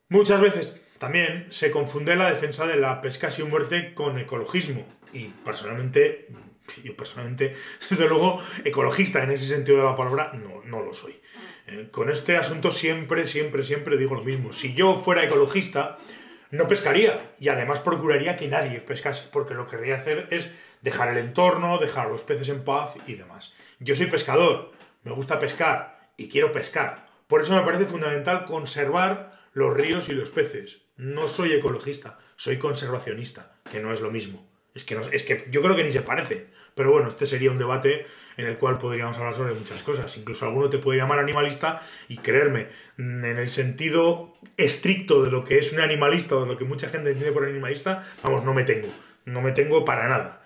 Muchas 0.08 0.40
veces 0.40 0.85
también 1.06 1.46
se 1.52 1.70
confunde 1.70 2.16
la 2.16 2.32
defensa 2.32 2.66
de 2.66 2.78
la 2.78 3.00
pesca 3.00 3.30
sin 3.30 3.48
muerte 3.48 3.94
con 3.94 4.18
ecologismo. 4.18 4.84
Y 5.14 5.26
personalmente, 5.28 6.30
yo 6.84 6.98
personalmente, 6.98 7.56
desde 7.92 8.10
luego, 8.10 8.42
ecologista 8.64 9.22
en 9.22 9.30
ese 9.30 9.46
sentido 9.46 9.78
de 9.78 9.84
la 9.84 9.96
palabra, 9.96 10.32
no, 10.34 10.64
no 10.66 10.82
lo 10.82 10.94
soy. 10.94 11.16
Eh, 11.68 11.90
con 11.92 12.10
este 12.10 12.38
asunto 12.38 12.72
siempre, 12.72 13.28
siempre, 13.28 13.64
siempre 13.64 13.98
digo 13.98 14.16
lo 14.16 14.24
mismo. 14.24 14.52
Si 14.52 14.74
yo 14.74 14.96
fuera 14.96 15.24
ecologista, 15.24 16.00
no 16.50 16.68
pescaría 16.68 17.22
y 17.40 17.50
además 17.50 17.82
procuraría 17.82 18.36
que 18.36 18.48
nadie 18.48 18.80
pescase, 18.80 19.30
porque 19.32 19.54
lo 19.54 19.68
que 19.68 19.78
querría 19.78 19.98
hacer 19.98 20.28
es 20.32 20.50
dejar 20.82 21.10
el 21.10 21.20
entorno, 21.20 21.78
dejar 21.78 22.08
a 22.08 22.10
los 22.10 22.24
peces 22.24 22.50
en 22.50 22.64
paz 22.64 22.96
y 23.06 23.14
demás. 23.14 23.54
Yo 23.78 23.96
soy 23.96 24.08
pescador, 24.08 24.72
me 25.04 25.12
gusta 25.12 25.38
pescar 25.38 26.10
y 26.18 26.30
quiero 26.30 26.52
pescar. 26.52 27.06
Por 27.28 27.44
eso 27.44 27.56
me 27.56 27.62
parece 27.62 27.86
fundamental 27.86 28.46
conservar 28.46 29.35
los 29.56 29.74
ríos 29.74 30.10
y 30.10 30.14
los 30.14 30.30
peces. 30.30 30.82
No 30.98 31.28
soy 31.28 31.54
ecologista, 31.54 32.20
soy 32.36 32.58
conservacionista, 32.58 33.56
que 33.72 33.80
no 33.80 33.92
es 33.92 34.02
lo 34.02 34.12
mismo. 34.12 34.48
Es 34.76 34.84
que, 34.84 35.00
es 35.14 35.24
que 35.24 35.48
yo 35.50 35.62
creo 35.62 35.76
que 35.76 35.84
ni 35.84 35.92
se 35.94 36.02
parece. 36.02 36.48
Pero 36.76 36.92
bueno, 36.92 37.08
este 37.08 37.26
sería 37.26 37.50
un 37.50 37.58
debate 37.58 38.06
en 38.36 38.48
el 38.48 38.58
cual 38.58 38.78
podríamos 38.78 39.18
hablar 39.18 39.34
sobre 39.34 39.54
muchas 39.54 39.82
cosas. 39.82 40.16
Incluso 40.18 40.46
alguno 40.46 40.70
te 40.70 40.78
puede 40.78 41.00
llamar 41.00 41.20
animalista 41.20 41.82
y 42.10 42.18
creerme, 42.18 42.68
en 42.98 43.24
el 43.24 43.48
sentido 43.48 44.38
estricto 44.58 45.24
de 45.24 45.32
lo 45.32 45.46
que 45.46 45.58
es 45.58 45.72
un 45.72 45.80
animalista 45.80 46.36
o 46.36 46.42
de 46.42 46.48
lo 46.48 46.58
que 46.58 46.66
mucha 46.66 46.90
gente 46.90 47.12
entiende 47.12 47.32
por 47.32 47.46
animalista, 47.46 48.06
vamos, 48.22 48.44
no 48.44 48.54
me 48.54 48.66
tengo. 48.66 48.90
No 49.24 49.42
me 49.42 49.54
tengo 49.54 49.86
para 49.86 50.10
nada. 50.10 50.44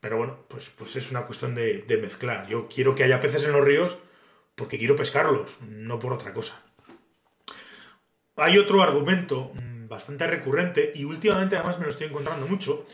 Pero 0.00 0.16
bueno, 0.16 0.46
pues, 0.48 0.70
pues 0.70 0.96
es 0.96 1.10
una 1.10 1.26
cuestión 1.26 1.54
de 1.54 1.98
mezclar. 2.00 2.48
Yo 2.48 2.66
quiero 2.66 2.94
que 2.94 3.04
haya 3.04 3.20
peces 3.20 3.44
en 3.44 3.52
los 3.52 3.64
ríos 3.64 3.98
porque 4.54 4.78
quiero 4.78 4.96
pescarlos, 4.96 5.58
no 5.60 5.98
por 5.98 6.14
otra 6.14 6.32
cosa. 6.32 6.62
Hay 8.38 8.56
otro 8.56 8.82
argumento 8.82 9.50
mm, 9.54 9.88
bastante 9.88 10.26
recurrente 10.26 10.92
y 10.94 11.04
últimamente 11.04 11.56
además 11.56 11.78
me 11.78 11.84
lo 11.84 11.90
estoy 11.90 12.06
encontrando 12.06 12.46
mucho, 12.46 12.84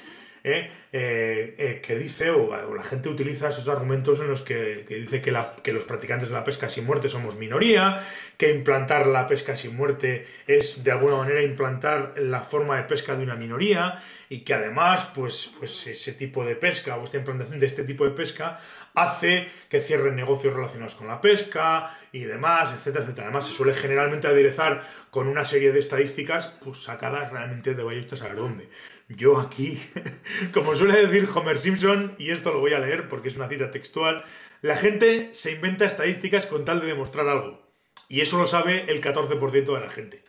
¿eh? 0.45 0.71
Eh, 0.93 1.55
eh, 1.59 1.81
que 1.83 1.99
dice, 1.99 2.31
o, 2.31 2.75
la 2.75 2.85
gente 2.85 3.09
utiliza 3.09 3.49
esos 3.49 3.67
argumentos 3.67 4.21
en 4.21 4.29
los 4.29 4.43
que, 4.43 4.85
dice 4.89 5.21
que, 5.21 5.73
los 5.73 5.85
practicantes 5.85 6.29
de 6.29 6.35
la 6.35 6.45
pesca 6.45 6.69
sin 6.69 6.85
muerte 6.85 7.09
somos 7.09 7.37
minoría, 7.37 8.01
que 8.37 8.53
implantar 8.53 9.07
la 9.07 9.27
pesca 9.27 9.57
sin 9.57 9.75
muerte 9.75 10.27
es 10.47 10.85
de 10.85 10.93
alguna 10.93 11.17
manera 11.17 11.43
implantar 11.43 12.15
la 12.19 12.43
forma 12.43 12.77
de 12.77 12.85
pesca 12.85 13.17
de 13.17 13.25
una 13.25 13.35
minoría 13.35 14.01
y 14.29 14.41
que 14.41 14.55
además 14.55 15.09
pues, 15.15 15.51
pues 15.59 15.87
ese 15.87 16.13
tipo 16.13 16.45
de 16.45 16.57
pesca 16.57 16.97
o 16.97 17.05
esta 17.05 17.17
implantación 17.17 17.59
de 17.59 17.67
este 17.67 17.85
tipo 17.85 18.05
de 18.05 18.11
pesca 18.11 18.59
hace 18.95 19.49
que 19.69 19.81
cierren 19.81 20.15
negocios 20.15 20.55
relacionados 20.55 20.95
con 20.95 21.09
la 21.09 21.21
pesca 21.21 21.91
y 22.13 22.21
demás, 22.21 22.73
etcétera, 22.73 23.05
etcétera. 23.05 23.27
Además 23.27 23.47
se 23.47 23.53
suele 23.53 23.75
generalmente 23.75 24.29
aderezar 24.29 24.83
con 25.11 25.27
una 25.27 25.45
serie 25.45 25.73
de 25.73 25.81
estadísticas 25.81 26.49
pues 26.63 26.85
sacadas 26.85 27.33
realmente 27.33 27.75
de 27.75 27.83
vaya 27.83 28.01
a 28.11 28.17
saber 28.17 28.37
dónde. 28.37 28.69
Yo 29.17 29.39
aquí, 29.39 29.81
como 30.53 30.75
suele 30.75 31.07
decir 31.07 31.29
Homer 31.35 31.59
Simpson, 31.59 32.15
y 32.19 32.31
esto 32.31 32.53
lo 32.53 32.61
voy 32.61 32.73
a 32.73 32.79
leer 32.79 33.09
porque 33.09 33.29
es 33.29 33.37
una 33.37 33.49
cita 33.49 33.71
textual, 33.71 34.25
la 34.63 34.77
gente 34.77 35.31
se 35.33 35.53
inventa 35.53 35.85
estadísticas 35.85 36.47
con 36.47 36.65
tal 36.65 36.81
de 36.81 36.87
demostrar 36.87 37.29
algo. 37.29 37.63
Y 38.09 38.21
eso 38.21 38.39
lo 38.39 38.47
sabe 38.47 38.85
el 38.89 39.01
14% 39.01 39.75
de 39.75 39.81
la 39.81 39.91
gente. 39.91 40.23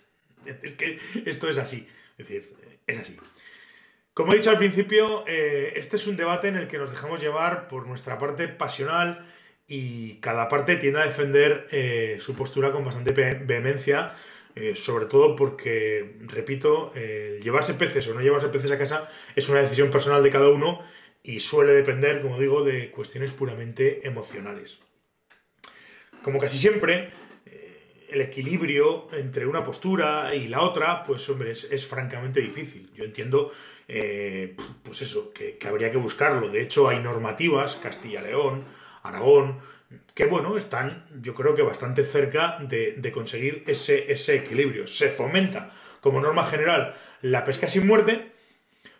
Es 0.61 0.73
que 0.73 0.99
esto 1.25 1.49
es 1.49 1.57
así. 1.57 1.87
Es 2.17 2.27
decir, 2.29 2.55
es 2.85 2.99
así. 2.99 3.17
Como 4.13 4.31
he 4.31 4.37
dicho 4.37 4.51
al 4.51 4.59
principio, 4.59 5.25
eh, 5.27 5.73
este 5.75 5.95
es 5.95 6.05
un 6.07 6.15
debate 6.15 6.47
en 6.47 6.55
el 6.55 6.67
que 6.67 6.77
nos 6.77 6.91
dejamos 6.91 7.19
llevar 7.19 7.67
por 7.67 7.87
nuestra 7.87 8.17
parte 8.17 8.47
pasional 8.47 9.25
y 9.67 10.17
cada 10.19 10.47
parte 10.47 10.75
tiende 10.75 11.01
a 11.01 11.05
defender 11.05 11.67
eh, 11.71 12.17
su 12.19 12.35
postura 12.35 12.71
con 12.71 12.85
bastante 12.85 13.11
vehemencia 13.11 14.13
eh, 14.55 14.75
sobre 14.75 15.05
todo 15.05 15.35
porque, 15.35 16.15
repito, 16.21 16.91
llevarse 16.93 17.73
peces 17.73 18.07
o 18.07 18.13
no 18.13 18.21
llevarse 18.21 18.47
peces 18.47 18.71
a 18.71 18.77
casa 18.77 19.09
es 19.35 19.49
una 19.49 19.61
decisión 19.61 19.89
personal 19.89 20.23
de 20.23 20.29
cada 20.29 20.49
uno 20.49 20.79
y 21.25 21.39
suele 21.39 21.73
depender, 21.73 22.21
como 22.21 22.39
digo, 22.39 22.63
de 22.63 22.91
cuestiones 22.91 23.31
puramente 23.31 24.07
emocionales. 24.07 24.79
Como 26.21 26.39
casi 26.39 26.57
siempre, 26.57 27.09
eh, 27.45 28.05
el 28.09 28.21
equilibrio 28.21 29.07
entre 29.11 29.47
una 29.47 29.63
postura 29.63 30.33
y 30.35 30.47
la 30.47 30.61
otra, 30.61 31.03
pues 31.03 31.27
hombre, 31.29 31.51
es, 31.51 31.87
francamente 31.87 32.41
difícil. 32.41 32.91
Yo 32.93 33.05
entiendo, 33.05 33.51
eh, 33.87 34.55
pues 34.83 35.01
eso, 35.01 35.33
que 35.33 35.57
habría 35.67 35.89
que 35.89 35.97
buscarlo. 35.97 36.49
De 36.49 36.61
hecho, 36.61 36.87
hay 36.87 36.99
normativas, 36.99 37.75
Castilla-León, 37.75 38.63
Aragón, 39.01 39.59
que 40.13 40.25
bueno, 40.25 40.57
están 40.57 41.05
yo 41.21 41.33
creo 41.35 41.55
que 41.55 41.61
bastante 41.61 42.05
cerca 42.05 42.57
de, 42.61 43.11
conseguir 43.11 43.63
ese, 43.67 44.11
ese, 44.11 44.35
equilibrio. 44.35 44.87
Se 44.87 45.09
fomenta 45.09 45.71
como 46.01 46.21
norma 46.21 46.45
general 46.45 46.93
la 47.21 47.43
pesca 47.43 47.67
sin 47.67 47.87
muerte, 47.87 48.31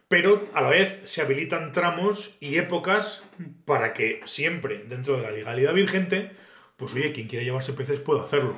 pero 0.08 0.48
a 0.54 0.62
la 0.62 0.70
vez 0.70 1.02
se 1.06 1.22
habilitan 1.22 1.72
tramos 1.72 2.36
y 2.40 2.58
épocas 2.58 3.24
para 3.66 3.94
que 3.94 4.22
siempre 4.26 4.84
dentro 4.88 5.18
de 5.18 5.24
la 5.24 5.32
legalidad 5.32 5.74
vigente, 5.74 6.32
pues 6.78 6.94
oye, 6.94 7.12
quien 7.12 7.28
quiera 7.28 7.46
llevarse 7.46 7.74
peces 7.74 8.00
puede 8.00 8.22
hacerlo. 8.22 8.56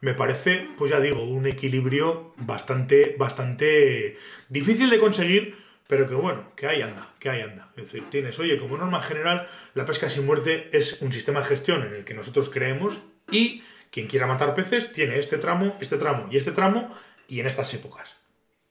Me 0.00 0.14
parece, 0.14 0.66
pues 0.78 0.90
ya 0.90 0.98
digo, 0.98 1.22
un 1.22 1.46
equilibrio 1.46 2.32
bastante, 2.38 3.14
bastante 3.18 4.16
difícil 4.48 4.88
de 4.88 4.98
conseguir, 4.98 5.56
pero 5.90 6.08
que 6.08 6.14
bueno, 6.14 6.52
que 6.54 6.68
ahí 6.68 6.82
anda, 6.82 7.12
que 7.18 7.28
ahí 7.30 7.40
anda. 7.40 7.72
Es 7.76 7.86
decir, 7.86 8.04
tienes, 8.10 8.38
oye, 8.38 8.60
como 8.60 8.78
norma 8.78 9.02
general, 9.02 9.48
la 9.74 9.84
pesca 9.84 10.08
sin 10.08 10.24
muerte 10.24 10.70
es 10.72 11.02
un 11.02 11.12
sistema 11.12 11.40
de 11.40 11.46
gestión 11.46 11.82
en 11.84 11.92
el 11.92 12.04
que 12.04 12.14
nosotros 12.14 12.48
creemos 12.48 13.02
y 13.28 13.64
quien 13.90 14.06
quiera 14.06 14.28
matar 14.28 14.54
peces 14.54 14.92
tiene 14.92 15.18
este 15.18 15.36
tramo, 15.36 15.76
este 15.80 15.96
tramo 15.96 16.28
y 16.30 16.36
este 16.36 16.52
tramo 16.52 16.94
y 17.26 17.40
en 17.40 17.48
estas 17.48 17.74
épocas. 17.74 18.18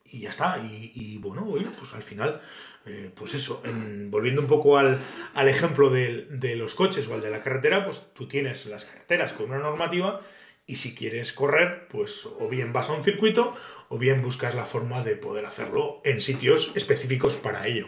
Y 0.06 0.22
ya 0.22 0.30
está. 0.30 0.58
Y, 0.60 1.18
bueno, 1.18 1.46
oye, 1.46 1.68
pues 1.78 1.94
al 1.94 2.04
final, 2.04 2.40
eh, 2.86 3.12
pues 3.14 3.34
eso, 3.34 3.62
volviendo 4.08 4.40
un 4.40 4.48
poco 4.48 4.78
al, 4.78 5.02
ejemplo 5.36 5.90
de, 5.90 6.26
de 6.30 6.56
los 6.56 6.74
coches 6.74 7.06
o 7.10 7.16
al 7.16 7.22
de 7.22 7.32
la 7.32 7.44
carretera, 7.44 7.84
pues 7.84 8.02
tú 8.14 8.30
tienes 8.30 8.66
las 8.66 8.86
carreteras 8.86 9.34
con 9.34 9.48
una 9.48 9.60
normativa 9.60 10.22
y 10.70 10.76
si 10.76 10.94
quieres 10.94 11.34
correr, 11.34 11.88
pues 11.88 12.28
o 12.28 12.48
bien 12.48 12.72
vas 12.74 12.90
a 12.90 12.94
un 12.94 13.04
circuito 13.04 13.56
o 13.88 13.98
bien 13.98 14.22
buscas 14.22 14.54
la 14.54 14.66
forma 14.66 15.04
de 15.04 15.16
poder 15.16 15.48
hacerlo 15.48 16.00
en 16.06 16.22
sitios 16.22 16.72
específicos 16.76 17.36
para 17.36 17.66
ello. 17.66 17.88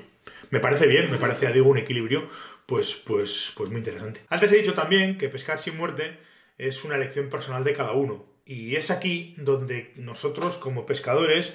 Me 0.50 0.60
parece 0.60 0.88
bien, 0.88 1.12
me 1.12 1.18
parece, 1.18 1.52
digo, 1.54 1.70
un 1.70 1.78
equilibrio, 1.78 2.28
pues, 2.66 2.96
pues, 2.96 3.54
pues 3.56 3.70
muy 3.70 3.78
interesante. 3.78 4.22
Antes 4.30 4.52
he 4.52 4.58
dicho 4.58 4.74
también 4.74 5.20
que 5.20 5.30
pescar 5.30 5.60
sin 5.60 5.78
muerte 5.78 6.18
es 6.58 6.84
una 6.84 6.96
elección 6.96 7.30
personal 7.30 7.64
de 7.64 7.74
cada 7.74 7.92
uno. 7.92 8.26
Y 8.46 8.76
es 8.76 8.90
aquí 8.90 9.36
donde 9.38 9.94
nosotros, 9.96 10.58
como 10.58 10.88
pescadores, 10.88 11.54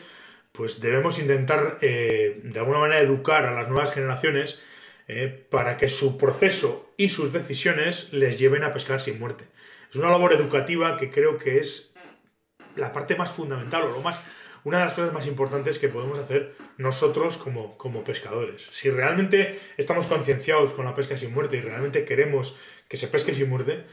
pues 0.53 0.81
debemos 0.81 1.19
intentar 1.19 1.79
eh, 1.83 2.41
de 2.45 2.59
alguna 2.61 2.79
manera 2.79 3.01
educar 3.01 3.47
a 3.47 3.53
las 3.53 3.69
nuevas 3.69 3.93
generaciones 3.93 4.61
eh, 5.09 5.45
para 5.51 5.77
que 5.77 5.89
su 5.89 6.17
proceso 6.19 6.89
y 6.97 7.09
sus 7.09 7.33
decisiones 7.33 8.13
les 8.13 8.39
lleven 8.39 8.63
a 8.63 8.73
pescar 8.73 9.01
sin 9.01 9.19
muerte. 9.19 9.47
Es 9.91 9.97
una 9.97 10.11
labor 10.11 10.33
educativa 10.33 10.97
que 10.97 11.11
creo 11.11 11.39
que 11.39 11.59
es 11.59 11.93
la 12.77 12.93
parte 12.93 13.17
más 13.17 13.33
fundamental 13.33 13.85
o 13.85 13.91
lo 13.91 14.01
más, 14.01 14.21
una 14.65 14.79
de 14.79 14.85
las 14.87 14.95
cosas 14.95 15.13
más 15.13 15.27
importantes 15.27 15.79
que 15.79 15.89
podemos 15.89 16.19
hacer 16.19 16.55
nosotros 16.77 17.37
como, 17.37 17.77
como 17.79 18.05
pescadores. 18.05 18.67
Si 18.71 18.91
realmente 18.91 19.59
estamos 19.77 20.07
concienciados 20.07 20.73
con 20.73 20.85
la 20.85 20.95
pesca 20.95 21.17
sin 21.17 21.33
muerte 21.33 21.57
y 21.57 21.61
realmente 21.61 22.05
queremos 22.05 22.57
que 22.89 22.97
se 22.97 23.09
pesque 23.09 23.35
sin 23.35 23.49
muerte, 23.49 23.85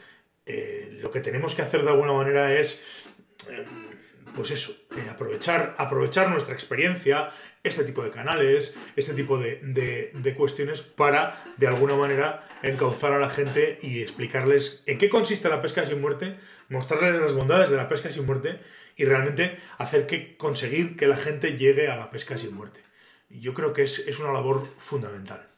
eh, 0.45 0.97
lo 1.01 1.11
que 1.11 1.21
tenemos 1.21 1.55
que 1.55 1.61
hacer 1.61 1.83
de 1.83 1.89
alguna 1.89 2.13
manera 2.13 2.53
es 2.53 2.81
eh, 3.49 3.65
pues 4.35 4.51
eso, 4.51 4.75
eh, 4.97 5.07
aprovechar, 5.09 5.75
aprovechar 5.77 6.29
nuestra 6.29 6.53
experiencia, 6.53 7.29
este 7.63 7.83
tipo 7.83 8.03
de 8.03 8.11
canales, 8.11 8.73
este 8.95 9.13
tipo 9.13 9.37
de, 9.37 10.35
cuestiones 10.35 10.81
para, 10.81 11.41
de 11.57 11.67
alguna 11.67 11.95
manera, 11.95 12.47
encauzar 12.61 13.13
a 13.13 13.19
la 13.19 13.29
gente 13.29 13.79
y 13.81 14.01
explicarles 14.01 14.83
en 14.85 14.97
qué 14.97 15.09
consiste 15.09 15.49
la 15.49 15.61
pesca 15.61 15.85
sin 15.85 16.01
muerte, 16.01 16.37
mostrarles 16.69 17.21
las 17.21 17.33
bondades 17.33 17.69
de 17.69 17.77
la 17.77 17.87
pesca 17.87 18.11
sin 18.11 18.25
muerte 18.25 18.59
y 18.95 19.05
realmente 19.05 19.57
hacer 19.77 20.07
que 20.07 20.35
conseguir 20.37 20.97
que 20.97 21.07
la 21.07 21.17
gente 21.17 21.57
llegue 21.57 21.87
a 21.87 21.95
la 21.95 22.11
pesca 22.11 22.37
sin 22.37 22.53
muerte. 22.53 22.81
Yo 23.29 23.53
creo 23.53 23.73
que 23.73 23.83
es 23.83 24.19
una 24.19 24.31
labor 24.31 24.67
fundamental. 24.77 25.52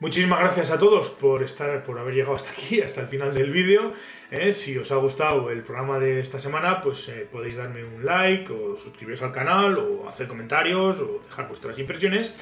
Muchísimas 0.00 0.40
gracias 0.40 0.72
a 0.72 0.78
todos 0.78 1.08
por 1.10 1.44
estar, 1.44 1.84
por 1.84 1.98
haber 2.00 2.14
llegado 2.14 2.34
hasta 2.34 2.50
aquí, 2.50 2.80
hasta 2.82 3.00
el 3.00 3.06
final 3.06 3.32
del 3.32 3.50
vídeo. 3.50 3.92
Eh, 4.30 4.52
si 4.52 4.76
os 4.76 4.90
ha 4.90 4.96
gustado 4.96 5.50
el 5.50 5.62
programa 5.62 6.00
de 6.00 6.18
esta 6.20 6.40
semana, 6.40 6.80
pues 6.80 7.08
eh, 7.08 7.28
podéis 7.30 7.54
darme 7.54 7.84
un 7.84 8.04
like 8.04 8.52
o 8.52 8.76
suscribiros 8.76 9.22
al 9.22 9.30
canal 9.30 9.78
o 9.78 10.08
hacer 10.08 10.26
comentarios 10.26 10.98
o 10.98 11.20
dejar 11.24 11.46
vuestras 11.46 11.78
impresiones. 11.78 12.34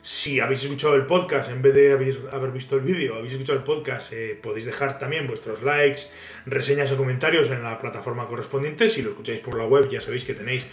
Si 0.00 0.40
habéis 0.40 0.62
escuchado 0.62 0.94
el 0.94 1.06
podcast, 1.06 1.50
en 1.50 1.60
vez 1.60 1.74
de 1.74 1.92
haber, 1.92 2.52
visto 2.52 2.76
el 2.76 2.82
vídeo, 2.82 3.16
habéis 3.16 3.32
escuchado 3.32 3.58
el 3.58 3.64
podcast, 3.64 4.12
eh, 4.12 4.38
podéis 4.40 4.64
dejar 4.64 4.98
también 4.98 5.26
vuestros 5.26 5.62
likes, 5.62 6.02
reseñas 6.46 6.92
o 6.92 6.96
comentarios 6.96 7.50
en 7.50 7.62
la 7.62 7.78
plataforma 7.78 8.26
correspondiente. 8.26 8.88
Si 8.88 9.02
lo 9.02 9.10
escucháis 9.10 9.40
por 9.40 9.58
la 9.58 9.64
web, 9.64 9.88
ya 9.88 10.00
sabéis 10.00 10.24
que 10.24 10.34
tenéis 10.34 10.66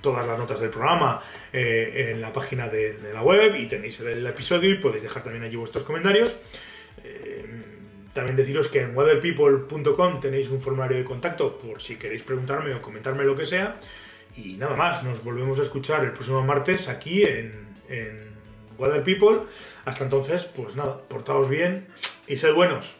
todas 0.00 0.26
las 0.26 0.38
notas 0.38 0.60
del 0.60 0.70
programa 0.70 1.20
eh, 1.52 2.12
en 2.12 2.20
la 2.20 2.32
página 2.32 2.68
de, 2.68 2.96
la 3.12 3.22
web 3.22 3.54
y 3.56 3.66
tenéis 3.66 4.00
el, 4.00 4.26
episodio 4.26 4.70
y 4.70 4.74
podéis 4.74 5.02
dejar 5.02 5.22
también 5.22 5.44
allí 5.44 5.56
vuestros 5.56 5.84
comentarios. 5.84 6.36
Eh, 7.04 7.46
también 8.12 8.36
deciros 8.36 8.68
que 8.68 8.82
en 8.82 8.96
weatherpeople.com 8.96 10.20
tenéis 10.20 10.48
un 10.48 10.60
formulario 10.60 10.96
de 10.96 11.04
contacto 11.04 11.56
por 11.56 11.80
si 11.80 11.96
queréis 11.96 12.22
preguntarme 12.22 12.74
o 12.74 12.82
comentarme 12.82 13.24
lo 13.24 13.36
que 13.36 13.44
sea. 13.44 13.78
Y 14.44 14.56
nada 14.56 14.76
más, 14.76 15.02
nos 15.02 15.24
volvemos 15.24 15.58
a 15.58 15.62
escuchar 15.62 16.04
el 16.04 16.12
próximo 16.12 16.42
martes 16.42 16.88
aquí 16.88 17.24
en, 17.24 17.52
en 17.88 18.20
Weather 18.78 19.02
People. 19.02 19.40
Hasta 19.84 20.04
entonces, 20.04 20.44
pues 20.44 20.76
nada, 20.76 21.00
portaos 21.08 21.48
bien 21.48 21.88
y 22.28 22.36
sed 22.36 22.54
buenos. 22.54 22.94